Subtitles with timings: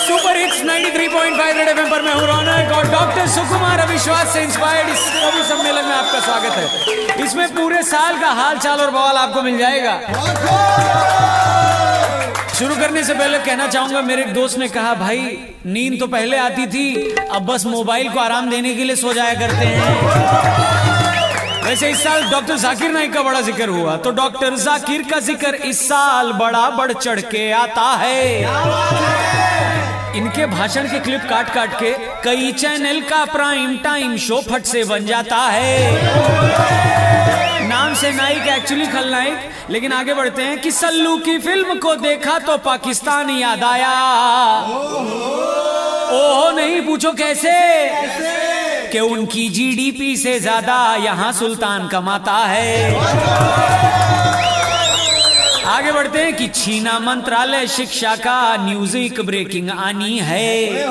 [0.00, 4.88] Super hits 93.5 red FM पर मैं हूँ रौनक और डॉक्टर सुकुमार अविश्वास से इंस्पायर्ड
[4.88, 9.16] इस कवि सम्मेलन में आपका स्वागत है। इसमें पूरे साल का हाल चाल और बवाल
[9.16, 9.94] आपको मिल जाएगा।
[12.58, 16.36] शुरू करने से पहले कहना चाहूँगा, मेरे एक दोस्त ने कहा, भाई, नींद तो पहले
[16.38, 20.89] आती थी, अब बस मोबाइल को आराम देने के लिए सो जाया करते हैं।
[21.70, 25.54] वैसे इस साल डॉक्टर जाकिर नाइक का बड़ा ज़िक्र हुआ तो डॉक्टर जाकिर का ज़िक्र
[25.66, 28.38] इस साल बड़ा बढ़ चढ़ के आता है।
[30.18, 31.92] इनके भाषण के क्लिप काट काट के
[32.24, 35.78] कई चैनल का प्राइम टाइम शो फट से बन जाता है।
[37.68, 42.38] नाम से नाइक एक्चुअली खलनायक लेकिन आगे बढ़ते हैं कि सल्लू की फ़िल्म को देखा
[42.40, 43.94] तो पाकिस्तान याद आया।
[46.10, 47.52] ओहो नहीं पूछो कैसे?
[47.90, 48.49] कैसे?
[48.92, 52.94] कि उनकी जीडीपी से ज़्यादा यहाँ सुल्तान कमाता है।
[55.66, 60.84] आगे बढ़ते हैं कि छीना मंत्रालय शिक्षा का न्यूज़ एक ब्रेकिंग आनी है।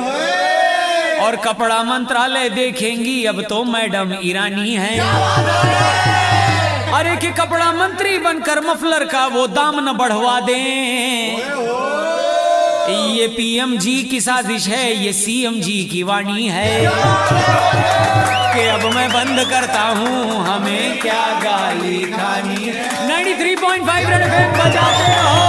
[1.19, 5.00] और कपड़ा मंत्रालय देखेंगी, अब तो मैडम ईरानी है।
[6.94, 11.98] अरे कि कपड़ा मंत्री बनकर मफलर का वो दाम न बढ़वा दें।
[12.92, 16.80] ये पीएम जी की साजिश है, ये सीएम जी की वाणी है।
[18.54, 22.72] कि अब मैं बंद करता हूँ, हमें क्या गाली खानी
[23.08, 24.08] 93.5 पॉइंट फाइव
[24.58, 25.48] बजाते हो